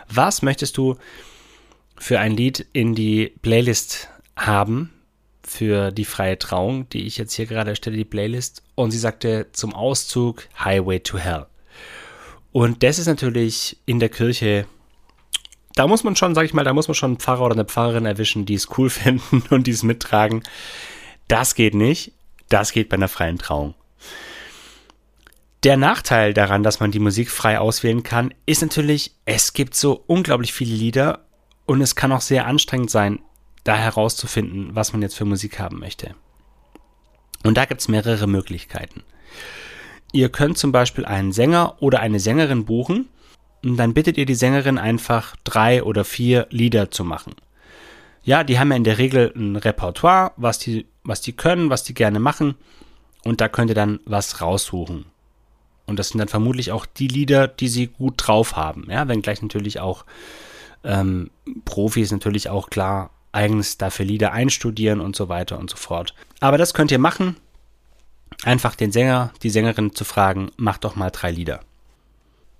was 0.08 0.44
möchtest 0.44 0.78
du 0.78 0.98
für 1.98 2.20
ein 2.20 2.38
Lied 2.38 2.68
in 2.72 2.94
die 2.94 3.34
Playlist 3.42 4.10
haben, 4.36 4.94
für 5.52 5.92
die 5.92 6.06
freie 6.06 6.40
Trauung, 6.40 6.88
die 6.90 7.06
ich 7.06 7.18
jetzt 7.18 7.34
hier 7.34 7.46
gerade 7.46 7.72
erstelle, 7.72 7.98
die 7.98 8.06
Playlist. 8.06 8.64
Und 8.76 8.92
sie 8.92 8.98
sagte 8.98 9.48
zum 9.52 9.74
Auszug 9.74 10.48
Highway 10.64 11.00
to 11.00 11.18
Hell. 11.18 11.46
Und 12.52 12.84
das 12.84 13.00
ist 13.00 13.08
natürlich 13.08 13.78
in 13.86 14.00
der 14.00 14.10
Kirche, 14.10 14.66
da 15.76 15.88
muss 15.88 16.04
man 16.04 16.16
schon, 16.16 16.36
sag 16.36 16.46
ich 16.46 16.54
mal, 16.54 16.64
da 16.64 16.74
muss 16.74 16.88
man 16.88 16.96
schon 16.96 17.12
einen 17.12 17.20
Pfarrer 17.20 17.46
oder 17.46 17.56
eine 17.56 17.66
Pfarrerin 17.66 18.06
erwischen, 18.06 18.46
die 18.46 18.56
es 18.56 18.78
cool 18.78 18.90
finden 18.92 19.44
und 19.50 19.68
die 19.68 19.72
es 19.72 19.84
mittragen. 19.84 20.44
Das 21.28 21.56
geht 21.56 21.76
nicht. 21.76 22.14
Das 22.50 22.72
geht 22.72 22.90
bei 22.90 22.96
einer 22.96 23.08
freien 23.08 23.38
Trauung. 23.38 23.76
Der 25.64 25.78
Nachteil 25.78 26.34
daran, 26.34 26.64
dass 26.64 26.80
man 26.80 26.92
die 26.92 27.00
Musik 27.00 27.30
frei 27.30 27.60
auswählen 27.60 28.04
kann, 28.04 28.34
ist 28.46 28.62
natürlich, 28.62 29.16
es 29.26 29.54
gibt 29.54 29.76
so 29.76 30.04
unglaublich 30.08 30.54
viele 30.54 30.76
Lieder 30.76 31.26
und 31.66 31.82
es 31.82 31.96
kann 31.96 32.12
auch 32.12 32.22
sehr 32.22 32.48
anstrengend 32.48 32.90
sein, 32.90 33.20
da 33.64 33.76
herauszufinden, 33.76 34.76
was 34.76 34.94
man 34.94 35.02
jetzt 35.02 35.16
für 35.16 35.26
Musik 35.26 35.60
haben 35.60 35.80
möchte. 35.80 36.16
Und 37.44 37.58
da 37.58 37.66
gibt 37.66 37.82
es 37.82 37.88
mehrere 37.88 38.28
Möglichkeiten. 38.28 39.04
Ihr 40.14 40.30
könnt 40.30 40.58
zum 40.58 40.72
Beispiel 40.72 41.06
einen 41.06 41.32
Sänger 41.32 41.76
oder 41.80 42.00
eine 42.02 42.20
Sängerin 42.20 42.66
buchen 42.66 43.08
und 43.64 43.78
dann 43.78 43.94
bittet 43.94 44.18
ihr 44.18 44.26
die 44.26 44.36
Sängerin 44.36 44.78
einfach 44.78 45.36
drei 45.44 45.84
oder 45.84 46.04
vier 46.04 46.48
Lieder 46.50 46.92
zu 46.92 47.04
machen. 47.04 47.36
Ja, 48.24 48.44
die 48.44 48.60
haben 48.60 48.72
ja 48.72 48.78
in 48.78 48.84
der 48.84 48.98
Regel 48.98 49.32
ein 49.36 49.56
Repertoire, 49.56 50.34
was 50.36 50.60
die, 50.60 50.86
was 51.04 51.22
die 51.22 51.34
können, 51.34 51.70
was 51.70 51.84
die 51.84 51.94
gerne 51.94 52.20
machen 52.20 52.56
und 53.24 53.42
da 53.42 53.48
könnt 53.48 53.72
ihr 53.72 53.76
dann 53.76 54.00
was 54.06 54.42
raussuchen. 54.42 55.06
Und 55.86 55.98
das 55.98 56.10
sind 56.10 56.20
dann 56.20 56.28
vermutlich 56.28 56.72
auch 56.72 56.86
die 56.86 57.08
Lieder, 57.08 57.48
die 57.48 57.68
sie 57.68 57.88
gut 57.88 58.16
drauf 58.18 58.56
haben. 58.56 58.88
Ja, 58.90 59.08
wenngleich 59.08 59.42
natürlich 59.42 59.80
auch 59.80 60.06
ähm, 60.84 61.32
Profis 61.66 62.12
natürlich 62.12 62.50
auch 62.50 62.70
klar 62.70 63.12
eigens 63.32 63.78
dafür 63.78 64.06
Lieder 64.06 64.32
einstudieren 64.32 65.02
und 65.02 65.16
so 65.16 65.30
weiter 65.30 65.60
und 65.60 65.70
so 65.70 65.78
fort. 65.78 66.14
Aber 66.40 66.58
das 66.58 66.74
könnt 66.74 66.92
ihr 66.92 67.00
machen. 67.00 67.38
Einfach 68.44 68.76
den 68.76 68.92
Sänger, 68.92 69.34
die 69.44 69.50
Sängerin 69.50 69.94
zu 69.94 70.04
fragen, 70.04 70.52
mach 70.58 70.78
doch 70.78 70.96
mal 70.96 71.12
drei 71.12 71.32
Lieder. 71.32 71.62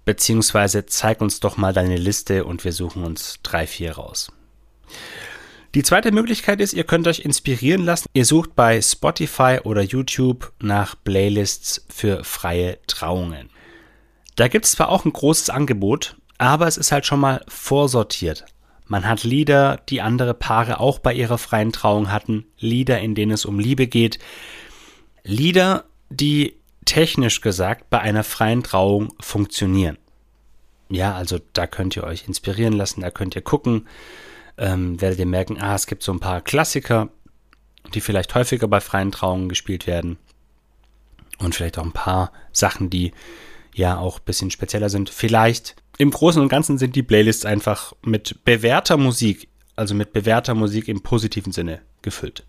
Beziehungsweise 0.06 0.86
zeig 0.86 1.22
uns 1.22 1.40
doch 1.40 1.58
mal 1.58 1.74
deine 1.74 1.98
Liste 1.98 2.46
und 2.46 2.64
wir 2.64 2.74
suchen 2.74 3.04
uns 3.04 3.40
drei, 3.44 3.68
vier 3.68 3.94
raus. 3.94 4.32
Die 5.74 5.84
zweite 5.84 6.12
Möglichkeit 6.12 6.60
ist, 6.60 6.74
ihr 6.74 6.84
könnt 6.84 7.08
euch 7.08 7.20
inspirieren 7.20 7.86
lassen. 7.86 8.10
Ihr 8.14 8.26
sucht 8.26 8.56
bei 8.56 8.82
Spotify 8.82 9.60
oder 9.64 9.82
YouTube 9.82 10.52
nach 10.60 10.96
Playlists 11.04 11.86
für 11.88 12.26
freie 12.26 12.78
Trauungen. 12.88 13.50
Da 14.36 14.50
gibt 14.50 14.66
es 14.66 14.72
zwar 14.72 14.90
auch 14.90 15.06
ein 15.06 15.14
großes 15.14 15.50
Angebot, 15.50 16.18
aber 16.38 16.68
es 16.68 16.78
ist 16.78 16.92
halt 16.92 17.06
schon 17.06 17.22
mal 17.22 17.44
vorsortiert. 17.48 18.46
Man 18.92 19.08
hat 19.08 19.24
Lieder, 19.24 19.80
die 19.88 20.02
andere 20.02 20.34
Paare 20.34 20.82
auch 20.82 21.00
bei 21.00 21.14
ihrer 21.14 21.38
freien 21.38 21.72
Trauung 21.72 22.12
hatten, 22.12 22.44
Lieder, 22.60 23.00
in 23.00 23.16
denen 23.16 23.32
es 23.32 23.46
um 23.46 23.58
Liebe 23.58 23.88
geht, 23.88 24.20
Lieder, 25.24 25.86
die 26.10 26.58
technisch 26.84 27.40
gesagt 27.40 27.90
bei 27.90 28.02
einer 28.02 28.26
freien 28.26 28.64
Trauung 28.64 29.14
funktionieren. 29.22 29.98
Ja, 30.90 31.16
also 31.16 31.40
da 31.54 31.68
könnt 31.68 31.96
ihr 31.96 32.04
euch 32.04 32.28
inspirieren 32.28 32.74
lassen, 32.74 33.00
da 33.00 33.12
könnt 33.12 33.34
ihr 33.34 33.42
gucken, 33.42 33.88
ähm, 34.58 35.00
werdet 35.00 35.20
ihr 35.20 35.26
merken, 35.26 35.62
ah, 35.62 35.74
es 35.74 35.88
gibt 35.88 36.04
so 36.04 36.12
ein 36.12 36.20
paar 36.20 36.42
Klassiker, 36.42 37.08
die 37.94 38.02
vielleicht 38.02 38.36
häufiger 38.36 38.68
bei 38.68 38.82
freien 38.82 39.14
Trauungen 39.14 39.48
gespielt 39.48 39.88
werden 39.88 40.18
und 41.40 41.56
vielleicht 41.56 41.80
auch 41.80 41.86
ein 41.86 41.94
paar 41.94 42.34
Sachen, 42.52 42.90
die 42.90 43.14
ja 43.74 43.98
auch 43.98 44.20
ein 44.20 44.26
bisschen 44.26 44.52
spezieller 44.52 44.90
sind. 44.90 45.10
Vielleicht 45.10 45.81
im 45.98 46.12
Großen 46.12 46.42
und 46.42 46.50
Ganzen 46.50 46.78
sind 46.78 46.96
die 46.96 47.04
Playlists 47.04 47.46
einfach 47.46 47.94
mit 48.04 48.44
bewährter 48.46 48.98
Musik, 48.98 49.50
also 49.76 49.94
mit 49.94 50.14
bewährter 50.14 50.56
Musik 50.56 50.88
im 50.88 51.02
positiven 51.02 51.52
Sinne 51.52 51.82
gefüllt. 52.02 52.46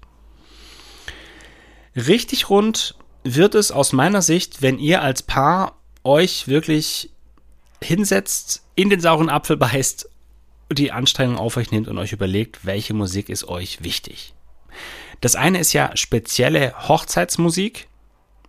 Richtig 1.95 2.49
rund 2.49 2.95
wird 3.25 3.55
es 3.55 3.71
aus 3.71 3.93
meiner 3.93 4.23
Sicht, 4.23 4.63
wenn 4.63 4.79
ihr 4.79 5.03
als 5.03 5.23
Paar 5.23 5.77
euch 6.05 6.49
wirklich 6.49 7.11
hinsetzt, 7.83 8.65
in 8.75 8.91
den 8.91 9.01
sauren 9.01 9.29
Apfel 9.29 9.57
beißt, 9.57 10.09
die 10.73 10.93
Anstrengung 10.93 11.37
auf 11.37 11.57
euch 11.57 11.71
nehmt 11.71 11.89
und 11.89 11.99
euch 11.99 12.13
überlegt, 12.13 12.65
welche 12.65 12.95
Musik 12.95 13.29
ist 13.29 13.45
euch 13.45 13.83
wichtig. 13.85 14.33
Das 15.21 15.37
eine 15.37 15.59
ist 15.61 15.73
ja 15.73 15.97
spezielle 15.97 16.89
Hochzeitsmusik. 16.89 17.89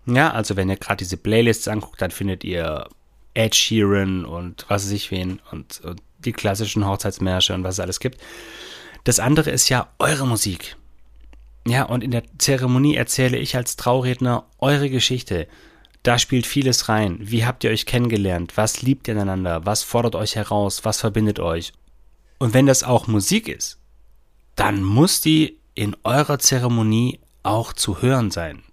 Ja, 0.06 0.32
also 0.32 0.56
wenn 0.56 0.70
ihr 0.70 0.78
gerade 0.78 0.98
diese 0.98 1.18
Playlists 1.18 1.68
anguckt, 1.68 2.02
dann 2.02 2.12
findet 2.12 2.44
ihr 2.44 2.88
Ed 3.34 3.56
Sheeran 3.56 4.26
und 4.26 4.66
was 4.68 4.86
weiß 4.86 4.92
ich 4.92 5.12
wen 5.12 5.40
und, 5.52 5.82
und 5.82 6.02
die 6.20 6.34
klassischen 6.34 6.88
Hochzeitsmärsche 6.88 7.54
und 7.54 7.64
was 7.64 7.76
es 7.76 7.80
alles 7.80 8.00
gibt. 8.00 8.22
Das 9.04 9.20
andere 9.20 9.50
ist 9.50 9.70
ja 9.70 9.90
eure 10.00 10.28
Musik. 10.28 10.78
Ja, 11.68 11.84
und 11.84 12.04
in 12.04 12.12
der 12.12 12.24
Zeremonie 12.38 12.96
erzähle 12.96 13.38
ich 13.38 13.56
als 13.56 13.76
Trauredner 13.76 14.46
eure 14.60 14.90
Geschichte. 14.90 15.48
Da 16.04 16.20
spielt 16.20 16.46
vieles 16.46 16.90
rein. 16.90 17.18
Wie 17.22 17.46
habt 17.46 17.64
ihr 17.64 17.72
euch 17.72 17.86
kennengelernt? 17.86 18.58
Was 18.58 18.82
liebt 18.82 19.08
ihr 19.08 19.20
einander? 19.20 19.66
Was 19.66 19.84
fordert 19.84 20.16
euch 20.16 20.36
heraus? 20.36 20.84
Was 20.84 21.00
verbindet 21.00 21.40
euch? 21.40 21.72
Und 22.40 22.54
wenn 22.54 22.66
das 22.66 22.84
auch 22.84 23.08
Musik 23.08 23.48
ist, 23.48 23.80
dann 24.56 24.84
muss 24.84 25.22
die 25.22 25.60
in 25.76 25.96
eurer 26.04 26.40
Zeremonie 26.40 27.20
auch 27.42 27.72
zu 27.72 28.02
hören 28.02 28.32
sein. 28.32 28.64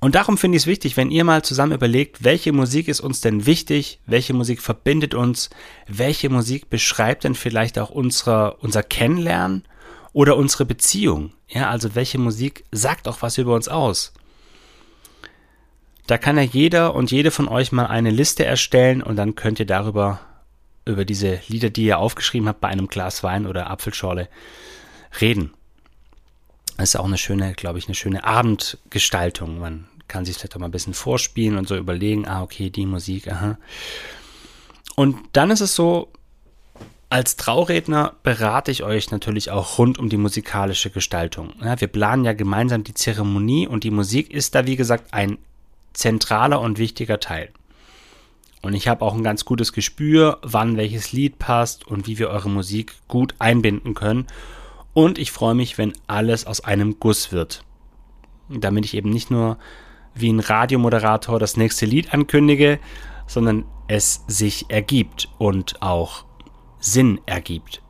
Und 0.00 0.14
darum 0.14 0.36
finde 0.36 0.56
ich 0.56 0.64
es 0.64 0.66
wichtig, 0.66 0.96
wenn 0.96 1.10
ihr 1.10 1.24
mal 1.24 1.42
zusammen 1.42 1.72
überlegt, 1.72 2.22
welche 2.22 2.52
Musik 2.52 2.88
ist 2.88 3.00
uns 3.00 3.22
denn 3.22 3.46
wichtig, 3.46 4.00
welche 4.06 4.34
Musik 4.34 4.60
verbindet 4.60 5.14
uns, 5.14 5.48
welche 5.86 6.28
Musik 6.28 6.68
beschreibt 6.68 7.24
denn 7.24 7.34
vielleicht 7.34 7.78
auch 7.78 7.90
unsere, 7.90 8.56
unser 8.56 8.82
Kennenlernen 8.82 9.64
oder 10.12 10.36
unsere 10.36 10.66
Beziehung. 10.66 11.32
Ja, 11.48 11.70
also 11.70 11.94
welche 11.94 12.18
Musik 12.18 12.64
sagt 12.72 13.08
auch 13.08 13.22
was 13.22 13.38
über 13.38 13.54
uns 13.54 13.68
aus. 13.68 14.12
Da 16.06 16.18
kann 16.18 16.36
ja 16.36 16.42
jeder 16.42 16.94
und 16.94 17.10
jede 17.10 17.30
von 17.30 17.48
euch 17.48 17.72
mal 17.72 17.86
eine 17.86 18.10
Liste 18.10 18.44
erstellen 18.44 19.02
und 19.02 19.16
dann 19.16 19.34
könnt 19.34 19.58
ihr 19.58 19.66
darüber, 19.66 20.20
über 20.84 21.04
diese 21.04 21.40
Lieder, 21.48 21.70
die 21.70 21.84
ihr 21.84 21.98
aufgeschrieben 21.98 22.48
habt, 22.48 22.60
bei 22.60 22.68
einem 22.68 22.86
Glas 22.86 23.24
Wein 23.24 23.46
oder 23.46 23.70
Apfelschorle 23.70 24.28
reden. 25.20 25.52
Das 26.76 26.90
ist 26.90 26.96
auch 26.96 27.04
eine 27.04 27.18
schöne, 27.18 27.54
glaube 27.54 27.78
ich, 27.78 27.86
eine 27.86 27.94
schöne 27.94 28.24
Abendgestaltung. 28.24 29.58
Man 29.58 29.88
kann 30.08 30.24
sich 30.24 30.36
vielleicht 30.36 30.54
auch 30.54 30.60
mal 30.60 30.66
ein 30.66 30.72
bisschen 30.72 30.94
vorspielen 30.94 31.58
und 31.58 31.68
so 31.68 31.76
überlegen, 31.76 32.28
ah, 32.28 32.42
okay, 32.42 32.70
die 32.70 32.86
Musik, 32.86 33.28
aha. 33.28 33.58
Und 34.94 35.16
dann 35.32 35.50
ist 35.50 35.60
es 35.60 35.74
so, 35.74 36.10
als 37.08 37.36
Trauredner 37.36 38.14
berate 38.22 38.70
ich 38.70 38.82
euch 38.82 39.10
natürlich 39.10 39.50
auch 39.50 39.78
rund 39.78 39.98
um 39.98 40.08
die 40.08 40.16
musikalische 40.16 40.90
Gestaltung. 40.90 41.52
Ja, 41.62 41.80
wir 41.80 41.88
planen 41.88 42.24
ja 42.24 42.32
gemeinsam 42.32 42.84
die 42.84 42.94
Zeremonie 42.94 43.66
und 43.66 43.84
die 43.84 43.90
Musik 43.90 44.30
ist 44.30 44.54
da, 44.54 44.66
wie 44.66 44.76
gesagt, 44.76 45.14
ein 45.14 45.38
zentraler 45.92 46.60
und 46.60 46.78
wichtiger 46.78 47.20
Teil. 47.20 47.50
Und 48.62 48.74
ich 48.74 48.88
habe 48.88 49.04
auch 49.04 49.14
ein 49.14 49.22
ganz 49.22 49.44
gutes 49.44 49.72
Gespür, 49.72 50.38
wann 50.42 50.76
welches 50.76 51.12
Lied 51.12 51.38
passt 51.38 51.86
und 51.86 52.06
wie 52.06 52.18
wir 52.18 52.28
eure 52.30 52.50
Musik 52.50 52.94
gut 53.06 53.34
einbinden 53.38 53.94
können. 53.94 54.26
Und 54.96 55.18
ich 55.18 55.30
freue 55.30 55.54
mich, 55.54 55.76
wenn 55.76 55.92
alles 56.06 56.46
aus 56.46 56.62
einem 56.62 56.98
Guss 56.98 57.30
wird. 57.30 57.62
Damit 58.48 58.86
ich 58.86 58.94
eben 58.94 59.10
nicht 59.10 59.30
nur 59.30 59.58
wie 60.14 60.32
ein 60.32 60.40
Radiomoderator 60.40 61.38
das 61.38 61.58
nächste 61.58 61.84
Lied 61.84 62.14
ankündige, 62.14 62.78
sondern 63.26 63.66
es 63.88 64.24
sich 64.26 64.70
ergibt 64.70 65.28
und 65.36 65.82
auch 65.82 66.24
Sinn 66.78 67.20
ergibt. 67.26 67.82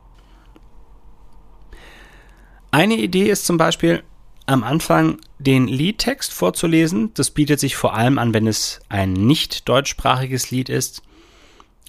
Eine 2.71 2.95
Idee 2.95 3.29
ist 3.29 3.45
zum 3.45 3.55
Beispiel, 3.55 4.03
am 4.45 4.65
Anfang 4.65 5.21
den 5.39 5.69
Liedtext 5.69 6.33
vorzulesen. 6.33 7.13
Das 7.13 7.31
bietet 7.31 7.61
sich 7.61 7.77
vor 7.77 7.93
allem 7.93 8.19
an, 8.19 8.33
wenn 8.33 8.47
es 8.47 8.81
ein 8.89 9.13
nicht 9.13 9.69
deutschsprachiges 9.69 10.51
Lied 10.51 10.67
ist. 10.67 11.03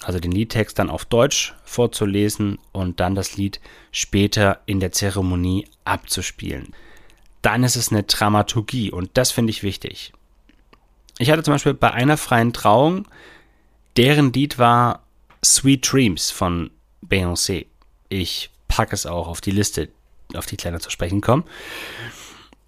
Also 0.02 0.21
den 0.21 0.33
Liedtext 0.33 0.78
dann 0.78 0.90
auf 0.90 1.05
Deutsch 1.05 1.55
vorzulesen 1.64 2.59
und 2.73 3.00
dann 3.00 3.14
das 3.14 3.37
Lied 3.37 3.61
später 3.90 4.61
in 4.67 4.81
der 4.81 4.93
Zeremonie 4.93 5.67
abzuspielen. 5.85 6.75
Dann 7.43 7.64
ist 7.64 7.76
es 7.76 7.90
eine 7.90 8.05
Dramaturgie 8.05 8.90
und 8.90 9.11
das 9.14 9.33
finde 9.33 9.50
ich 9.50 9.62
wichtig. 9.62 10.12
Ich 11.19 11.31
hatte 11.31 11.43
zum 11.43 11.55
Beispiel 11.55 11.75
bei 11.75 11.93
einer 11.93 12.17
freien 12.17 12.52
Trauung, 12.52 13.07
deren 13.97 14.33
Lied 14.33 14.59
war 14.59 15.02
Sweet 15.45 15.93
Dreams 15.93 16.31
von 16.31 16.71
Beyoncé. 17.05 17.67
Ich 18.09 18.50
packe 18.69 18.95
es 18.95 19.07
auch 19.07 19.26
auf 19.26 19.40
die 19.40 19.50
Liste, 19.50 19.88
auf 20.35 20.47
die 20.47 20.57
kleiner 20.57 20.81
zu 20.81 20.90
sprechen 20.90 21.21
kommen. 21.21 21.45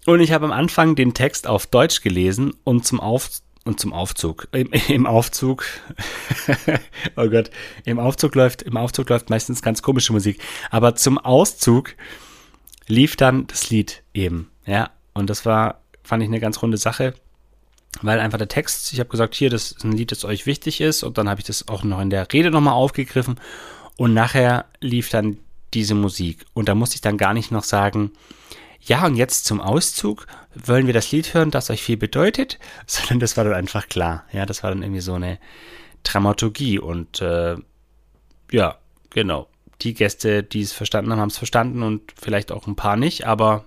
Und 0.05 0.19
ich 0.19 0.31
habe 0.31 0.45
am 0.45 0.51
Anfang 0.51 0.95
den 0.95 1.13
Text 1.13 1.47
auf 1.47 1.67
Deutsch 1.67 2.01
gelesen 2.01 2.53
und 2.63 2.85
zum 2.85 2.99
Auf 2.99 3.29
und 3.65 3.79
zum 3.79 3.93
Aufzug. 3.93 4.47
Im, 4.51 4.71
im 4.87 5.05
Aufzug, 5.05 5.65
oh 7.15 7.27
Gott, 7.27 7.51
im 7.85 7.99
Aufzug 7.99 8.35
läuft, 8.35 8.61
im 8.61 8.77
Aufzug 8.77 9.09
läuft 9.09 9.29
meistens 9.29 9.61
ganz 9.61 9.81
komische 9.81 10.13
Musik. 10.13 10.39
Aber 10.69 10.95
zum 10.95 11.17
Auszug 11.17 11.95
lief 12.87 13.15
dann 13.15 13.47
das 13.47 13.69
Lied 13.69 14.03
eben, 14.13 14.49
ja. 14.65 14.89
Und 15.13 15.29
das 15.29 15.45
war, 15.45 15.81
fand 16.03 16.23
ich 16.23 16.29
eine 16.29 16.39
ganz 16.39 16.61
runde 16.61 16.77
Sache, 16.77 17.13
weil 18.01 18.19
einfach 18.19 18.37
der 18.37 18.47
Text, 18.47 18.93
ich 18.93 18.99
habe 18.99 19.09
gesagt, 19.09 19.35
hier, 19.35 19.49
das 19.49 19.71
ist 19.71 19.83
ein 19.83 19.91
Lied, 19.91 20.11
das 20.11 20.23
euch 20.23 20.45
wichtig 20.45 20.79
ist. 20.79 21.03
Und 21.03 21.17
dann 21.17 21.29
habe 21.29 21.41
ich 21.41 21.45
das 21.45 21.67
auch 21.67 21.83
noch 21.83 21.99
in 21.99 22.09
der 22.09 22.31
Rede 22.31 22.49
nochmal 22.49 22.73
aufgegriffen. 22.73 23.39
Und 23.97 24.13
nachher 24.13 24.65
lief 24.79 25.09
dann 25.09 25.37
diese 25.73 25.95
Musik. 25.95 26.45
Und 26.53 26.69
da 26.69 26.75
musste 26.75 26.95
ich 26.95 27.01
dann 27.01 27.17
gar 27.17 27.33
nicht 27.33 27.51
noch 27.51 27.63
sagen, 27.63 28.11
ja, 28.83 29.05
und 29.05 29.15
jetzt 29.15 29.45
zum 29.45 29.61
Auszug 29.61 30.25
wollen 30.55 30.87
wir 30.87 30.93
das 30.93 31.11
Lied 31.11 31.33
hören, 31.33 31.51
das 31.51 31.69
euch 31.69 31.83
viel 31.83 31.97
bedeutet, 31.97 32.59
sondern 32.85 33.19
das 33.19 33.37
war 33.37 33.43
dann 33.43 33.53
einfach 33.53 33.87
klar. 33.89 34.25
Ja, 34.31 34.45
das 34.45 34.63
war 34.63 34.71
dann 34.71 34.83
irgendwie 34.83 35.01
so 35.01 35.13
eine 35.13 35.39
Dramaturgie 36.03 36.79
und 36.79 37.21
äh, 37.21 37.57
ja, 38.51 38.77
genau. 39.11 39.47
Die 39.81 39.93
Gäste, 39.93 40.43
die 40.43 40.61
es 40.61 40.73
verstanden 40.73 41.11
haben, 41.11 41.19
haben 41.19 41.29
es 41.29 41.37
verstanden 41.37 41.81
und 41.83 42.13
vielleicht 42.15 42.51
auch 42.51 42.67
ein 42.67 42.75
paar 42.75 42.97
nicht, 42.97 43.25
aber 43.25 43.65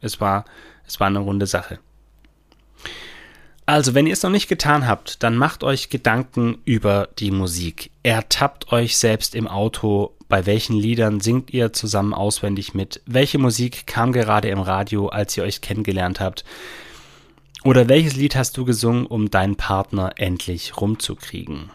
es 0.00 0.20
war, 0.20 0.44
es 0.86 1.00
war 1.00 1.08
eine 1.08 1.18
runde 1.18 1.46
Sache. 1.46 1.78
Also, 3.66 3.94
wenn 3.94 4.06
ihr 4.06 4.12
es 4.12 4.22
noch 4.22 4.30
nicht 4.30 4.48
getan 4.48 4.86
habt, 4.86 5.24
dann 5.24 5.36
macht 5.36 5.64
euch 5.64 5.90
Gedanken 5.90 6.58
über 6.64 7.08
die 7.18 7.32
Musik. 7.32 7.90
Ertappt 8.04 8.72
euch 8.72 8.96
selbst 8.96 9.34
im 9.34 9.48
Auto 9.48 10.16
bei 10.28 10.46
welchen 10.46 10.76
Liedern 10.76 11.20
singt 11.20 11.52
ihr 11.52 11.72
zusammen 11.72 12.12
auswendig 12.12 12.74
mit? 12.74 13.00
Welche 13.06 13.38
Musik 13.38 13.86
kam 13.86 14.12
gerade 14.12 14.48
im 14.48 14.60
Radio, 14.60 15.08
als 15.08 15.36
ihr 15.36 15.44
euch 15.44 15.60
kennengelernt 15.60 16.20
habt? 16.20 16.44
Oder 17.64 17.88
welches 17.88 18.16
Lied 18.16 18.36
hast 18.36 18.56
du 18.56 18.64
gesungen, 18.64 19.06
um 19.06 19.30
deinen 19.30 19.56
Partner 19.56 20.14
endlich 20.16 20.80
rumzukriegen? 20.80 21.70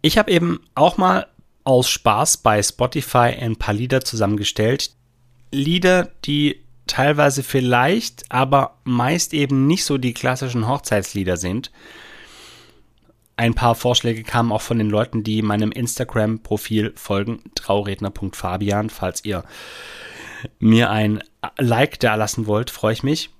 Ich 0.00 0.18
habe 0.18 0.30
eben 0.30 0.60
auch 0.74 0.96
mal 0.96 1.26
aus 1.64 1.88
Spaß 1.88 2.38
bei 2.38 2.62
Spotify 2.62 3.36
ein 3.40 3.56
paar 3.56 3.74
Lieder 3.74 4.02
zusammengestellt. 4.02 4.90
Lieder, 5.50 6.10
die 6.24 6.63
teilweise 6.86 7.42
vielleicht, 7.42 8.24
aber 8.30 8.78
meist 8.84 9.34
eben 9.34 9.66
nicht 9.66 9.84
so 9.84 9.98
die 9.98 10.14
klassischen 10.14 10.68
Hochzeitslieder 10.68 11.36
sind 11.36 11.70
ein 13.36 13.54
paar 13.54 13.74
Vorschläge 13.74 14.22
kamen 14.22 14.52
auch 14.52 14.62
von 14.62 14.78
den 14.78 14.90
Leuten, 14.90 15.24
die 15.24 15.42
meinem 15.42 15.72
Instagram-Profil 15.72 16.92
folgen, 16.96 17.42
trauredner.fabian. 17.54 18.90
Falls 18.90 19.24
ihr 19.24 19.44
mir 20.58 20.90
ein 20.90 21.22
Like 21.58 21.98
da 22.00 22.14
lassen 22.14 22.46
wollt, 22.46 22.70
freue 22.70 22.92
ich 22.92 23.02
mich. 23.02 23.30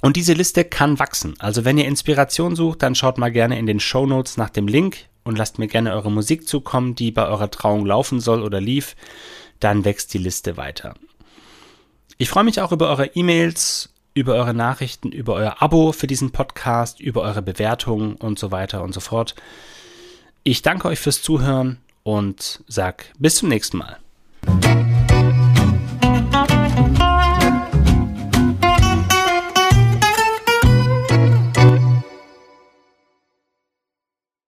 Und 0.00 0.16
diese 0.16 0.32
Liste 0.32 0.64
kann 0.64 0.98
wachsen. 0.98 1.34
Also 1.38 1.64
wenn 1.64 1.78
ihr 1.78 1.86
Inspiration 1.86 2.56
sucht, 2.56 2.82
dann 2.82 2.94
schaut 2.94 3.18
mal 3.18 3.30
gerne 3.30 3.58
in 3.58 3.66
den 3.66 3.80
Show 3.80 4.06
Notes 4.06 4.36
nach 4.36 4.50
dem 4.50 4.66
Link 4.66 4.96
und 5.24 5.38
lasst 5.38 5.58
mir 5.58 5.68
gerne 5.68 5.92
eure 5.92 6.10
Musik 6.10 6.48
zukommen, 6.48 6.94
die 6.94 7.12
bei 7.12 7.26
eurer 7.26 7.50
Trauung 7.50 7.86
laufen 7.86 8.18
soll 8.18 8.42
oder 8.42 8.60
lief. 8.60 8.96
Dann 9.60 9.84
wächst 9.84 10.12
die 10.14 10.18
Liste 10.18 10.56
weiter. 10.56 10.94
Ich 12.18 12.28
freue 12.28 12.44
mich 12.44 12.60
auch 12.60 12.72
über 12.72 12.88
eure 12.88 13.06
E-Mails, 13.06 13.90
über 14.14 14.34
eure 14.34 14.54
Nachrichten, 14.54 15.10
über 15.10 15.34
euer 15.34 15.62
Abo 15.62 15.92
für 15.92 16.06
diesen 16.06 16.30
Podcast, 16.30 17.00
über 17.00 17.22
eure 17.22 17.42
Bewertungen 17.42 18.14
und 18.16 18.38
so 18.38 18.50
weiter 18.50 18.82
und 18.82 18.92
so 18.92 19.00
fort. 19.00 19.34
Ich 20.44 20.62
danke 20.62 20.88
euch 20.88 20.98
fürs 20.98 21.22
Zuhören 21.22 21.78
und 22.02 22.62
sag 22.66 23.12
bis 23.18 23.36
zum 23.36 23.48
nächsten 23.48 23.78
Mal. 23.78 23.98